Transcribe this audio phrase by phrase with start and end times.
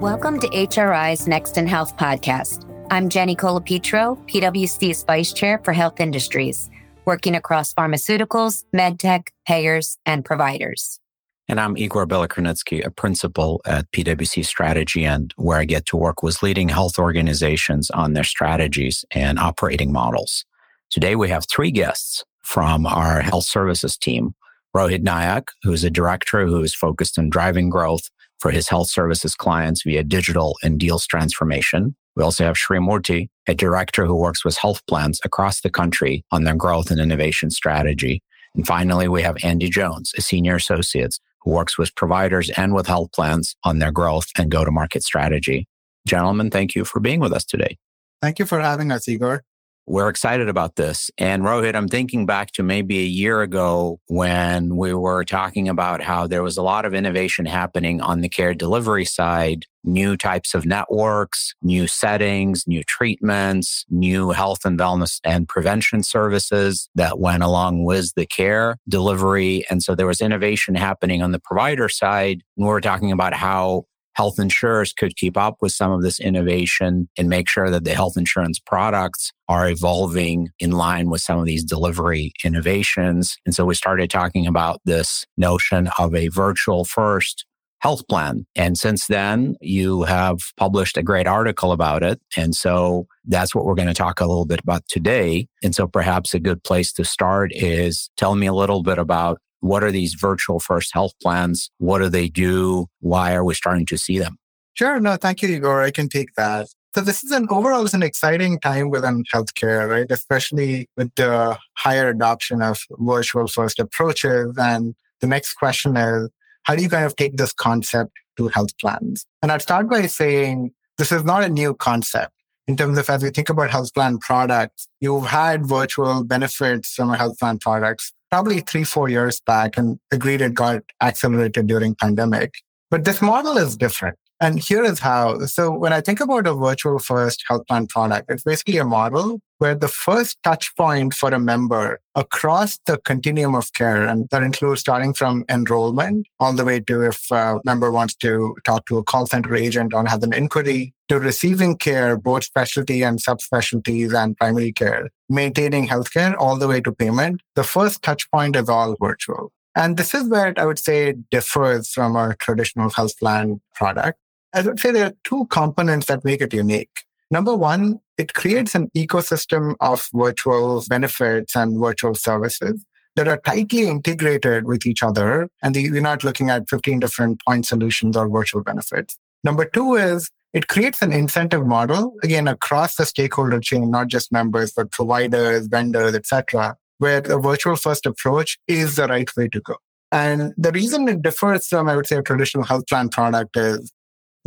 [0.00, 2.64] Welcome to HRI's Next in Health podcast.
[2.88, 6.70] I'm Jenny Colapetro, PwC's Vice Chair for Health Industries,
[7.04, 11.00] working across pharmaceuticals, medtech, payers, and providers.
[11.48, 16.22] And I'm Igor Belokrinitsky, a principal at PwC Strategy, and where I get to work
[16.22, 20.44] with leading health organizations on their strategies and operating models.
[20.90, 24.36] Today we have three guests from our health services team.
[24.76, 28.88] Rohit Nayak, who is a director who is focused on driving growth for his health
[28.88, 31.94] services clients via digital and deals transformation.
[32.16, 36.24] We also have Sri Murthy, a director who works with health plans across the country
[36.30, 38.22] on their growth and innovation strategy.
[38.54, 42.86] And finally, we have Andy Jones, a senior associate who works with providers and with
[42.86, 45.68] health plans on their growth and go to market strategy.
[46.06, 47.78] Gentlemen, thank you for being with us today.
[48.20, 49.44] Thank you for having us, Igor
[49.88, 51.10] we're excited about this.
[51.16, 56.02] And Rohit, I'm thinking back to maybe a year ago when we were talking about
[56.02, 60.54] how there was a lot of innovation happening on the care delivery side, new types
[60.54, 67.42] of networks, new settings, new treatments, new health and wellness and prevention services that went
[67.42, 69.64] along with the care delivery.
[69.70, 72.42] And so there was innovation happening on the provider side.
[72.56, 73.84] And we were talking about how
[74.18, 77.94] health insurers could keep up with some of this innovation and make sure that the
[77.94, 83.36] health insurance products are evolving in line with some of these delivery innovations.
[83.46, 87.46] And so we started talking about this notion of a virtual first
[87.78, 88.44] health plan.
[88.56, 92.20] And since then, you have published a great article about it.
[92.36, 95.46] And so that's what we're going to talk a little bit about today.
[95.62, 99.38] And so perhaps a good place to start is tell me a little bit about
[99.60, 101.70] what are these virtual first health plans?
[101.78, 102.86] What do they do?
[103.00, 104.38] Why are we starting to see them?
[104.74, 105.00] Sure.
[105.00, 105.82] No, thank you, Igor.
[105.82, 106.68] I can take that.
[106.94, 110.10] So this is an overall is an exciting time within healthcare, right?
[110.10, 114.54] Especially with the higher adoption of virtual first approaches.
[114.56, 116.30] And the next question is,
[116.62, 119.26] how do you kind of take this concept to health plans?
[119.42, 122.32] And I'd start by saying this is not a new concept
[122.68, 127.12] in terms of as we think about health plan products, you've had virtual benefits from
[127.14, 132.54] health plan products probably three, four years back and agreed it got accelerated during pandemic.
[132.90, 134.18] But this model is different.
[134.40, 135.40] And here is how.
[135.46, 139.40] So when I think about a virtual first health plan product, it's basically a model
[139.58, 144.42] where the first touch point for a member across the continuum of care, and that
[144.42, 148.98] includes starting from enrollment all the way to if a member wants to talk to
[148.98, 154.14] a call center agent or have an inquiry to receiving care, both specialty and subspecialties
[154.14, 157.40] and primary care, maintaining healthcare all the way to payment.
[157.54, 159.52] The first touch point is all virtual.
[159.74, 164.18] And this is where I would say differs from our traditional health plan product.
[164.52, 167.04] I would say there are two components that make it unique.
[167.30, 172.84] Number one, it creates an ecosystem of virtual benefits and virtual services
[173.14, 175.48] that are tightly integrated with each other.
[175.62, 179.16] And the, we're not looking at 15 different point solutions or virtual benefits.
[179.44, 184.32] Number two is it creates an incentive model, again, across the stakeholder chain, not just
[184.32, 189.60] members, but providers, vendors, etc., where the virtual first approach is the right way to
[189.60, 189.76] go.
[190.10, 193.92] And the reason it differs from, I would say, a traditional health plan product is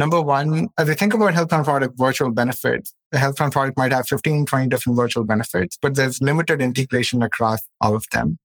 [0.02, 3.78] Number one, as we think about health plan product virtual benefits, the health plan product
[3.78, 8.38] might have 15, 20 different virtual benefits, but there's limited integration across all of them.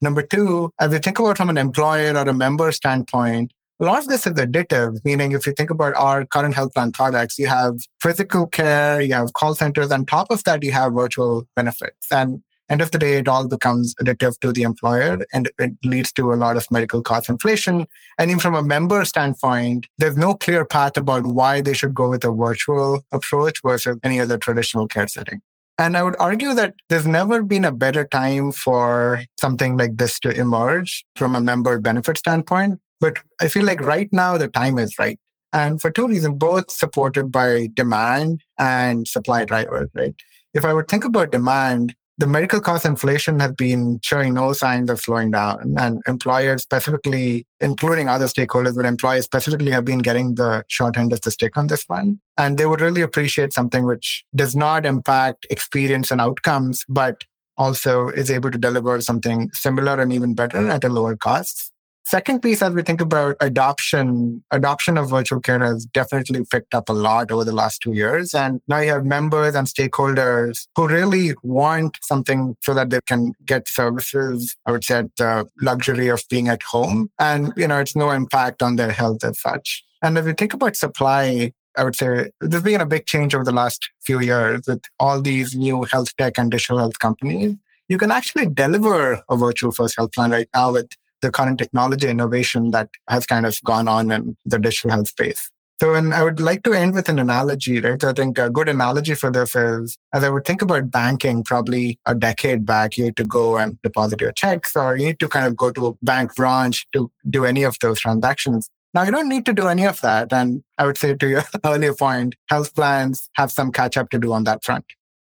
[0.00, 3.98] Number two, as we think about from an employer or a member standpoint, a lot
[3.98, 7.48] of this is additive, meaning if you think about our current health plan products, you
[7.48, 12.06] have physical care, you have call centers, on top of that, you have virtual benefits.
[12.10, 16.12] And end of the day, it all becomes addictive to the employer and it leads
[16.12, 17.86] to a lot of medical cost inflation.
[18.18, 22.10] And even from a member standpoint, there's no clear path about why they should go
[22.10, 25.40] with a virtual approach versus any other traditional care setting.
[25.76, 30.20] And I would argue that there's never been a better time for something like this
[30.20, 32.78] to emerge from a member benefit standpoint.
[33.00, 35.18] But I feel like right now the time is right.
[35.52, 40.14] And for two reasons, both supported by demand and supply drivers, right?
[40.52, 44.88] If I would think about demand, the medical cost inflation has been showing no signs
[44.88, 45.74] of slowing down.
[45.78, 51.12] And employers specifically, including other stakeholders, but employers specifically have been getting the short end
[51.12, 52.20] of the stick on this one.
[52.36, 57.24] And they would really appreciate something which does not impact experience and outcomes, but
[57.56, 61.72] also is able to deliver something similar and even better at a lower cost.
[62.06, 66.90] Second piece, as we think about adoption, adoption of virtual care has definitely picked up
[66.90, 68.34] a lot over the last two years.
[68.34, 73.32] And now you have members and stakeholders who really want something so that they can
[73.46, 77.10] get services, I would say, the luxury of being at home.
[77.18, 79.82] And, you know, it's no impact on their health as such.
[80.02, 83.44] And if you think about supply, I would say there's been a big change over
[83.44, 87.56] the last few years with all these new health tech and digital health companies.
[87.88, 90.90] You can actually deliver a virtual first health plan right now with
[91.24, 95.50] the current technology innovation that has kind of gone on in the digital health space.
[95.80, 98.00] So, and I would like to end with an analogy, right?
[98.00, 101.42] So I think a good analogy for this is as I would think about banking,
[101.42, 105.18] probably a decade back, you had to go and deposit your checks or you need
[105.20, 108.68] to kind of go to a bank branch to do any of those transactions.
[108.92, 110.32] Now you don't need to do any of that.
[110.32, 114.18] And I would say to your earlier point, health plans have some catch up to
[114.18, 114.84] do on that front.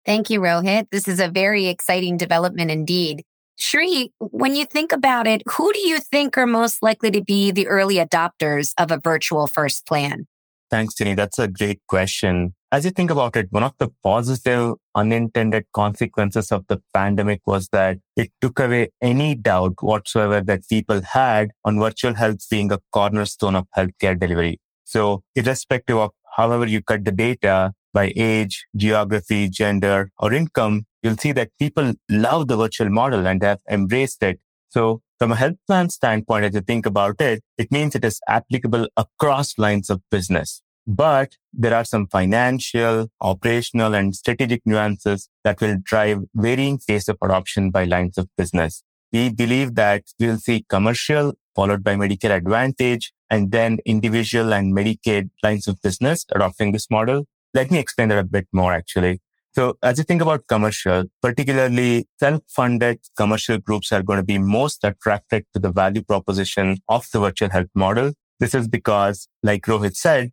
[0.06, 0.88] Thank you, Rohit.
[0.92, 3.24] This is a very exciting development indeed.
[3.60, 7.52] Shri, when you think about it, who do you think are most likely to be
[7.52, 10.28] the early adopters of a virtual first plan?
[10.70, 11.16] Thanks, Jenny.
[11.16, 12.54] That's a great question.
[12.72, 17.70] As you think about it, one of the positive unintended consequences of the pandemic was
[17.70, 22.80] that it took away any doubt whatsoever that people had on virtual health being a
[22.92, 24.60] cornerstone of healthcare delivery.
[24.84, 31.18] So irrespective of however you cut the data by age, geography, gender, or income, you'll
[31.18, 34.40] see that people love the virtual model and have embraced it.
[34.70, 38.20] So from a health plan standpoint, as you think about it, it means it is
[38.28, 40.62] applicable across lines of business.
[40.86, 47.18] But there are some financial, operational, and strategic nuances that will drive varying pace of
[47.22, 48.84] adoption by lines of business.
[49.12, 54.76] We believe that we will see commercial followed by Medicare Advantage and then individual and
[54.76, 57.26] Medicaid lines of business adopting this model.
[57.54, 59.22] Let me explain that a bit more actually.
[59.58, 64.84] So as you think about commercial, particularly self-funded commercial groups are going to be most
[64.84, 68.14] attracted to the value proposition of the virtual health model.
[68.40, 70.30] This is because, like Rohit said,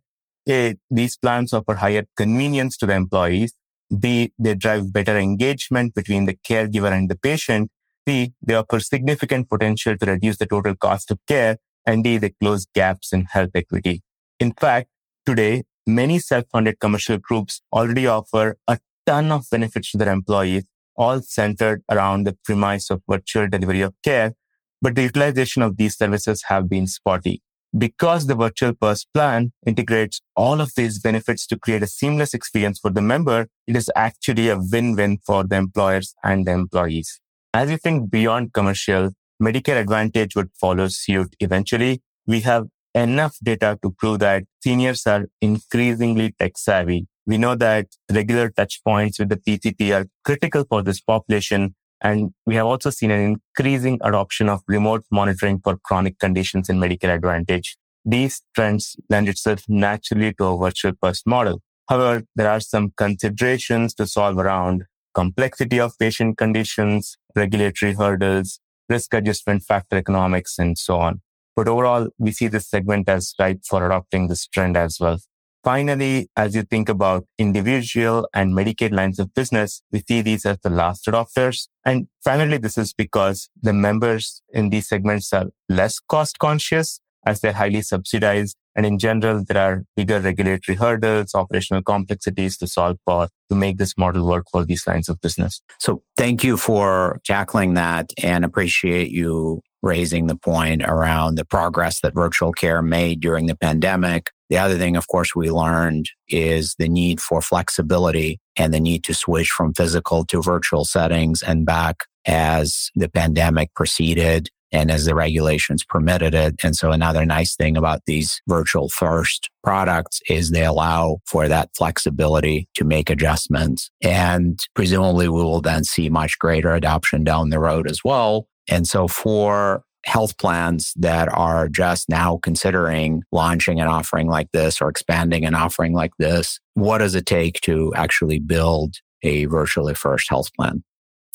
[0.47, 3.55] A, these plans offer higher convenience to the employees.
[3.99, 7.71] B, they drive better engagement between the caregiver and the patient.
[8.07, 11.57] C, they offer significant potential to reduce the total cost of care.
[11.83, 14.03] And D, they close gaps in health equity.
[14.39, 14.89] In fact,
[15.25, 20.63] today, many self-funded commercial groups already offer a ton of benefits to their employees,
[20.95, 24.33] all centered around the premise of virtual delivery of care.
[24.81, 27.41] But the utilization of these services have been spotty.
[27.77, 32.79] Because the virtual first plan integrates all of these benefits to create a seamless experience
[32.79, 37.19] for the member, it is actually a win-win for the employers and the employees.
[37.53, 39.11] As you think beyond commercial,
[39.41, 42.01] Medicare Advantage would follow suit eventually.
[42.25, 47.87] We have enough data to prove that seniors are increasingly tech savvy we know that
[48.11, 51.75] regular touch points with the PCP are critical for this population.
[52.01, 56.77] And we have also seen an increasing adoption of remote monitoring for chronic conditions in
[56.77, 57.77] Medicare Advantage.
[58.03, 61.61] These trends lend itself naturally to a virtual first model.
[61.89, 64.83] However, there are some considerations to solve around
[65.15, 71.21] complexity of patient conditions, regulatory hurdles, risk adjustment factor economics, and so on.
[71.55, 75.19] But overall, we see this segment as ripe for adopting this trend as well.
[75.65, 80.59] Finally, as you think about individual and Medicaid lines of business, we see these as
[80.59, 81.67] the last adopters.
[81.83, 87.39] And primarily this is because the members in these segments are less cost conscious as
[87.39, 88.55] they're highly subsidized.
[88.75, 93.77] And in general, there are bigger regulatory hurdles, operational complexities to solve for to make
[93.79, 95.63] this model work for these lines of business.
[95.79, 102.01] So thank you for tackling that and appreciate you raising the point around the progress
[102.01, 104.31] that virtual care made during the pandemic.
[104.49, 109.03] The other thing, of course, we learned is the need for flexibility and the need
[109.05, 115.05] to switch from physical to virtual settings and back as the pandemic proceeded and as
[115.05, 116.55] the regulations permitted it.
[116.63, 121.69] And so another nice thing about these virtual first products is they allow for that
[121.77, 123.89] flexibility to make adjustments.
[124.01, 128.87] And presumably we will then see much greater adoption down the road as well and
[128.87, 134.87] so for health plans that are just now considering launching an offering like this or
[134.87, 140.29] expanding an offering like this, what does it take to actually build a virtually first
[140.29, 140.83] health plan?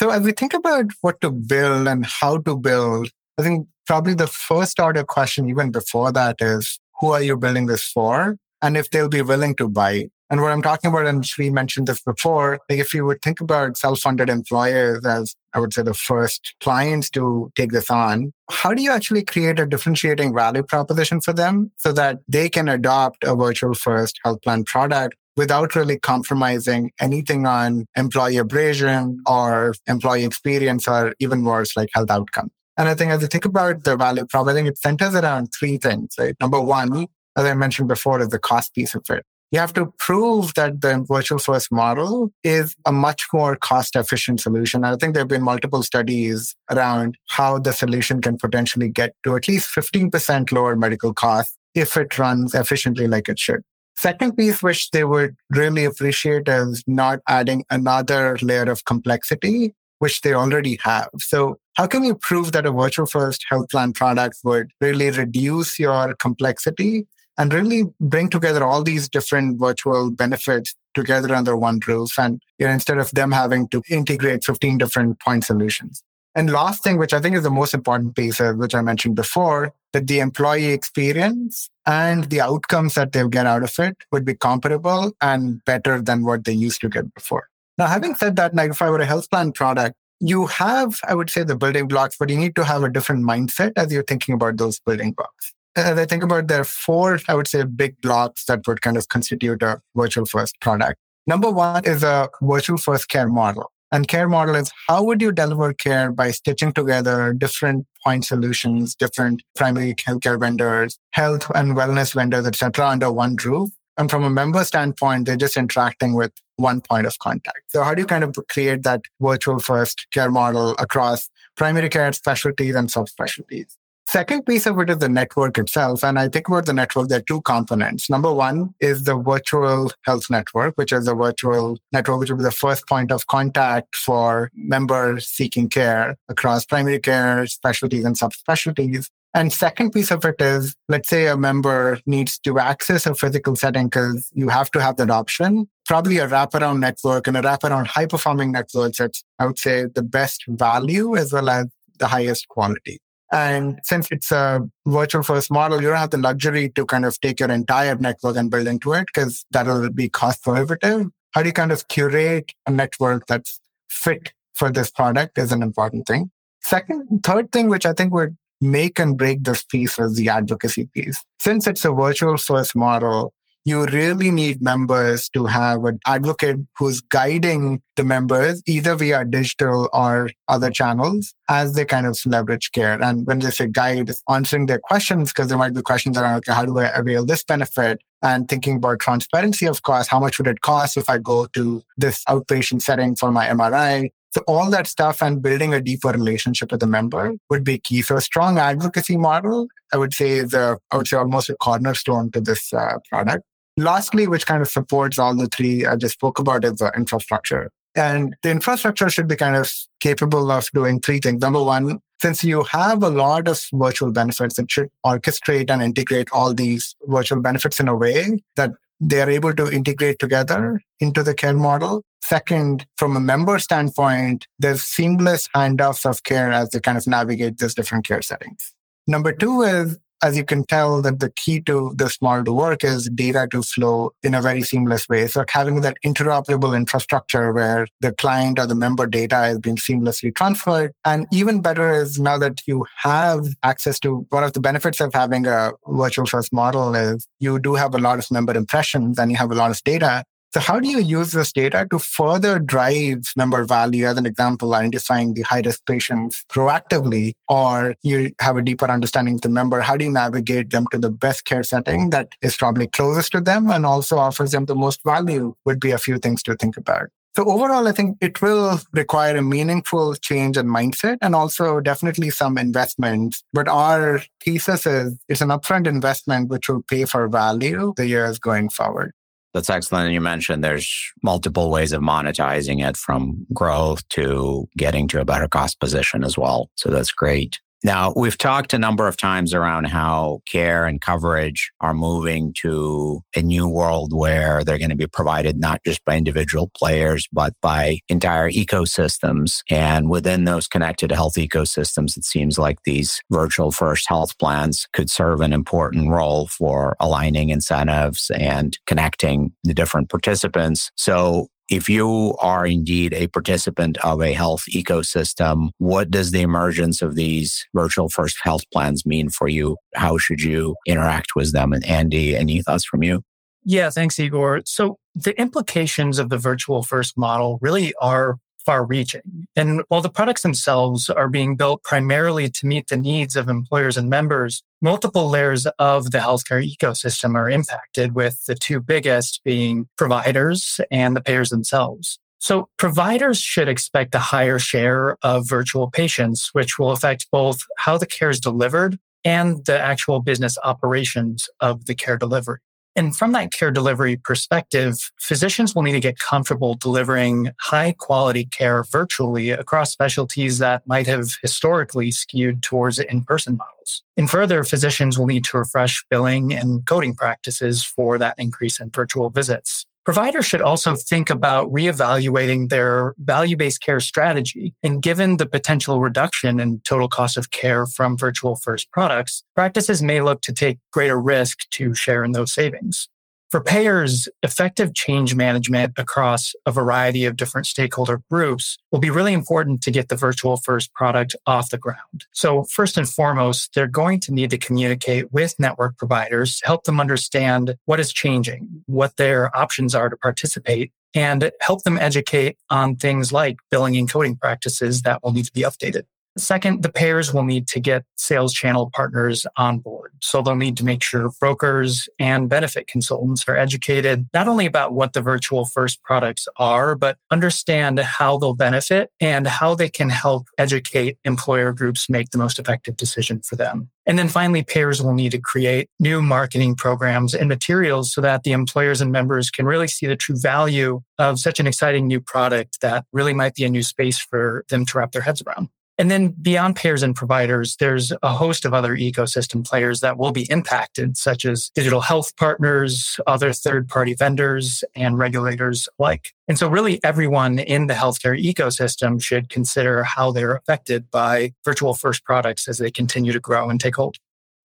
[0.01, 4.15] So as we think about what to build and how to build, I think probably
[4.15, 8.37] the first order question, even before that is, who are you building this for?
[8.63, 11.89] And if they'll be willing to buy and what I'm talking about, and Shri mentioned
[11.89, 15.93] this before, like if you would think about self-funded employers as I would say the
[15.93, 21.21] first clients to take this on, how do you actually create a differentiating value proposition
[21.21, 25.99] for them so that they can adopt a virtual first health plan product without really
[25.99, 32.53] compromising anything on employee abrasion or employee experience or even worse, like health outcomes?
[32.77, 35.49] And I think as you think about the value prop, I think it centers around
[35.59, 36.37] three things, right?
[36.41, 39.93] Number one, as I mentioned before, is the cost piece of it you have to
[39.99, 44.85] prove that the virtual first model is a much more cost efficient solution.
[44.85, 49.35] I think there have been multiple studies around how the solution can potentially get to
[49.37, 53.63] at least 15% lower medical costs if it runs efficiently like it should.
[53.97, 60.23] Second piece, which they would really appreciate is not adding another layer of complexity, which
[60.23, 61.09] they already have.
[61.19, 65.79] So how can you prove that a virtual first health plan product would really reduce
[65.79, 67.07] your complexity
[67.41, 72.19] and really bring together all these different virtual benefits together under one roof.
[72.19, 76.03] And you know, instead of them having to integrate 15 different point solutions.
[76.35, 79.17] And last thing, which I think is the most important piece, uh, which I mentioned
[79.17, 84.27] before, that the employee experience and the outcomes that they'll get out of it would
[84.27, 87.49] be comparable and better than what they used to get before.
[87.79, 91.15] Now, having said that, like if I were a health plan product, you have, I
[91.15, 94.03] would say, the building blocks, but you need to have a different mindset as you're
[94.03, 95.55] thinking about those building blocks.
[95.77, 98.83] Uh, As I think about there are four, I would say, big blocks that would
[98.83, 100.99] kind of constitute a virtual first product.
[101.27, 103.71] Number one is a virtual first care model.
[103.93, 108.95] And care model is how would you deliver care by stitching together different point solutions,
[108.95, 113.71] different primary healthcare vendors, health and wellness vendors, etc., under one roof.
[113.97, 117.63] And from a member standpoint, they're just interacting with one point of contact.
[117.69, 122.13] So how do you kind of create that virtual first care model across primary care
[122.13, 123.77] specialties and subspecialties?
[124.11, 126.03] Second piece of it is the network itself.
[126.03, 128.11] And I think about the network, there are two components.
[128.11, 132.43] Number one is the virtual health network, which is a virtual network, which will be
[132.43, 139.07] the first point of contact for members seeking care across primary care, specialties and subspecialties.
[139.33, 143.55] And second piece of it is, let's say a member needs to access a physical
[143.55, 145.69] setting because you have to have that option.
[145.87, 150.03] Probably a wraparound network and a wraparound high performing network that's, I would say, the
[150.03, 151.67] best value as well as
[152.01, 152.99] the highest quality.
[153.33, 157.21] And since it's a virtual first model, you don't have the luxury to kind of
[157.21, 161.07] take your entire network and build into it because that'll be cost prohibitive.
[161.33, 165.63] How do you kind of curate a network that's fit for this product is an
[165.63, 166.31] important thing.
[166.63, 170.87] Second, third thing, which I think would make and break this piece is the advocacy
[170.95, 171.25] piece.
[171.41, 173.33] Since it's a virtual first model,
[173.65, 179.89] you really need members to have an advocate who's guiding the members either via digital
[179.93, 183.01] or other channels as they kind of leverage care.
[183.03, 186.53] And when they say guide, answering their questions, because there might be questions around, okay,
[186.53, 188.01] how do I avail this benefit?
[188.23, 191.83] And thinking about transparency, of course, how much would it cost if I go to
[191.97, 194.11] this outpatient setting for my MRI?
[194.33, 198.03] So all that stuff and building a deeper relationship with the member would be key.
[198.03, 201.57] So a strong advocacy model, I would say is a, I would say almost a
[201.57, 203.45] cornerstone to this uh, product.
[203.81, 207.71] Lastly, which kind of supports all the three I just spoke about is the infrastructure.
[207.97, 211.41] And the infrastructure should be kind of capable of doing three things.
[211.41, 216.29] Number one, since you have a lot of virtual benefits, it should orchestrate and integrate
[216.33, 221.23] all these virtual benefits in a way that they are able to integrate together into
[221.23, 222.03] the care model.
[222.23, 227.57] Second, from a member standpoint, there's seamless handoffs of care as they kind of navigate
[227.59, 228.75] these different care settings.
[229.07, 232.85] Number two is as you can tell that the key to this model to work
[232.85, 235.27] is data to flow in a very seamless way.
[235.27, 240.35] So having that interoperable infrastructure where the client or the member data is being seamlessly
[240.35, 240.93] transferred.
[241.05, 245.13] And even better is now that you have access to one of the benefits of
[245.15, 249.31] having a virtual first model is you do have a lot of member impressions and
[249.31, 250.25] you have a lot of data.
[250.53, 254.07] So how do you use this data to further drive member value?
[254.07, 259.37] As an example, identifying the high risk patients proactively, or you have a deeper understanding
[259.37, 259.81] of the member.
[259.81, 263.41] How do you navigate them to the best care setting that is probably closest to
[263.41, 266.77] them and also offers them the most value would be a few things to think
[266.77, 267.11] about.
[267.37, 272.31] So overall, I think it will require a meaningful change in mindset and also definitely
[272.31, 273.45] some investments.
[273.53, 278.41] But our thesis is it's an upfront investment which will pay for value the years
[278.41, 279.13] going forward.
[279.53, 280.07] That's excellent.
[280.07, 285.25] And you mentioned there's multiple ways of monetizing it from growth to getting to a
[285.25, 286.71] better cost position as well.
[286.77, 287.59] So that's great.
[287.83, 293.23] Now, we've talked a number of times around how care and coverage are moving to
[293.35, 297.55] a new world where they're going to be provided not just by individual players, but
[297.63, 299.63] by entire ecosystems.
[299.71, 305.11] And within those connected health ecosystems, it seems like these virtual first health plans could
[305.11, 310.91] serve an important role for aligning incentives and connecting the different participants.
[310.97, 317.01] So if you are indeed a participant of a health ecosystem, what does the emergence
[317.01, 319.77] of these virtual first health plans mean for you?
[319.95, 321.73] How should you interact with them?
[321.73, 323.23] And Andy, any thoughts from you?
[323.65, 324.63] Yeah, thanks, Igor.
[324.65, 329.47] So the implications of the virtual first model really are far reaching.
[329.57, 333.97] And while the products themselves are being built primarily to meet the needs of employers
[333.97, 339.89] and members, multiple layers of the healthcare ecosystem are impacted, with the two biggest being
[339.97, 342.19] providers and the payers themselves.
[342.39, 347.99] So providers should expect a higher share of virtual patients, which will affect both how
[347.99, 352.61] the care is delivered and the actual business operations of the care delivery.
[353.01, 358.45] And from that care delivery perspective, physicians will need to get comfortable delivering high quality
[358.45, 364.03] care virtually across specialties that might have historically skewed towards in-person models.
[364.19, 368.91] And further, physicians will need to refresh billing and coding practices for that increase in
[368.91, 369.87] virtual visits.
[370.05, 374.75] Providers should also think about reevaluating their value based care strategy.
[374.83, 380.03] And given the potential reduction in total cost of care from virtual first products, practices
[380.03, 383.09] may look to take greater risk to share in those savings.
[383.51, 389.33] For payers, effective change management across a variety of different stakeholder groups will be really
[389.33, 392.27] important to get the virtual first product off the ground.
[392.31, 397.01] So first and foremost, they're going to need to communicate with network providers, help them
[397.01, 402.95] understand what is changing, what their options are to participate, and help them educate on
[402.95, 406.05] things like billing and coding practices that will need to be updated.
[406.39, 410.13] Second, the payers will need to get sales channel partners on board.
[410.23, 414.93] So they'll need to make sure brokers and benefit consultants are educated not only about
[414.93, 420.09] what the virtual first products are, but understand how they'll benefit and how they can
[420.09, 423.91] help educate employer groups make the most effective decision for them.
[424.07, 428.45] And then finally, payers will need to create new marketing programs and materials so that
[428.45, 432.21] the employers and members can really see the true value of such an exciting new
[432.21, 435.69] product that really might be a new space for them to wrap their heads around.
[436.01, 440.33] And then beyond payers and providers, there's a host of other ecosystem players that will
[440.33, 446.33] be impacted, such as digital health partners, other third party vendors, and regulators alike.
[446.49, 451.93] And so really everyone in the healthcare ecosystem should consider how they're affected by virtual
[451.93, 454.17] first products as they continue to grow and take hold.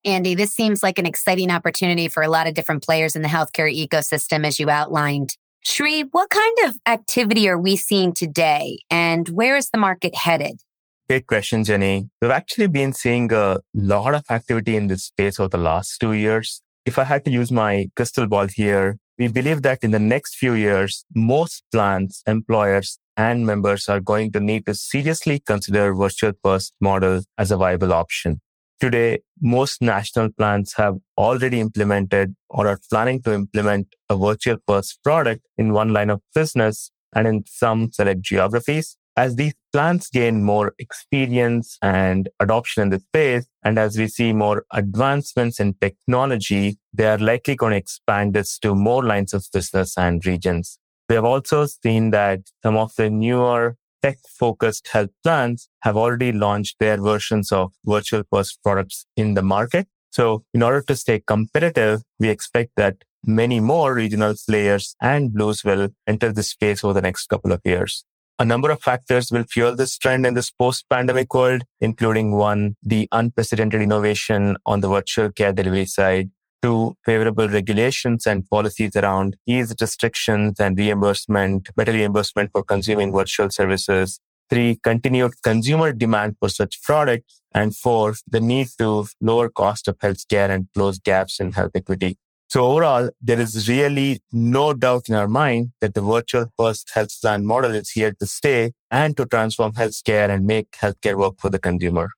[0.05, 3.27] Andy, this seems like an exciting opportunity for a lot of different players in the
[3.27, 5.35] healthcare ecosystem, as you outlined.
[5.65, 10.61] Shri, what kind of activity are we seeing today and where is the market headed?
[11.07, 12.09] Great question, Jenny.
[12.19, 16.13] We've actually been seeing a lot of activity in this space over the last two
[16.13, 16.63] years.
[16.83, 20.35] If I had to use my crystal ball here, we believe that in the next
[20.35, 26.33] few years, most plans, employers, and members are going to need to seriously consider virtual
[26.43, 28.41] first model as a viable option.
[28.79, 35.03] Today, most national plans have already implemented or are planning to implement a virtual first
[35.03, 38.97] product in one line of business and in some select geographies.
[39.17, 44.33] As these plans gain more experience and adoption in the space, and as we see
[44.33, 49.47] more advancements in technology, they are likely going to expand this to more lines of
[49.53, 50.79] business and regions.
[51.07, 56.33] We have also seen that some of the newer tech focused health plans have already
[56.33, 59.87] launched their versions of virtual first products in the market.
[60.11, 65.63] So in order to stay competitive, we expect that many more regional players and Blues
[65.63, 68.03] will enter the space over the next couple of years.
[68.37, 73.07] A number of factors will fuel this trend in this post-pandemic world, including one, the
[73.13, 79.73] unprecedented innovation on the virtual care delivery side, two, favorable regulations and policies around ease
[79.79, 84.19] restrictions and reimbursement, better reimbursement for consuming virtual services,
[84.49, 89.97] three, continued consumer demand for such products, and four, the need to lower cost of
[89.99, 92.17] healthcare and close gaps in health equity.
[92.47, 97.19] So overall, there is really no doubt in our mind that the virtual first health
[97.19, 101.49] plan model is here to stay and to transform healthcare and make healthcare work for
[101.49, 102.09] the consumer.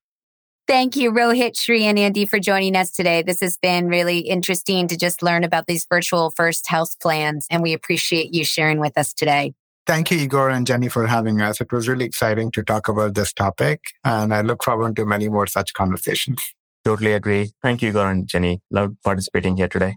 [0.68, 3.22] Thank you, Rohit, Shri, and Andy for joining us today.
[3.22, 7.62] This has been really interesting to just learn about these virtual first health plans, and
[7.62, 9.54] we appreciate you sharing with us today.
[9.86, 11.62] Thank you, Igor and Jenny, for having us.
[11.62, 15.30] It was really exciting to talk about this topic, and I look forward to many
[15.30, 16.42] more such conversations.
[16.84, 17.52] Totally agree.
[17.62, 18.60] Thank you, Igor and Jenny.
[18.70, 19.96] Love participating here today.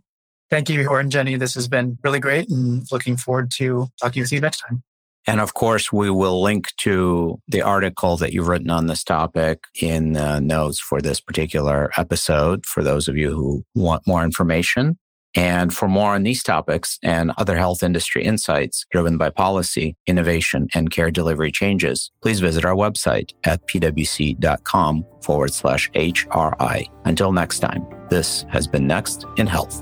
[0.51, 1.37] Thank you, Igor and Jenny.
[1.37, 4.83] This has been really great and looking forward to talking with you next time.
[5.25, 9.63] And of course, we will link to the article that you've written on this topic
[9.81, 14.97] in the notes for this particular episode for those of you who want more information.
[15.33, 20.67] And for more on these topics and other health industry insights driven by policy, innovation,
[20.73, 26.89] and care delivery changes, please visit our website at pwc.com forward slash HRI.
[27.05, 29.81] Until next time, this has been Next in Health.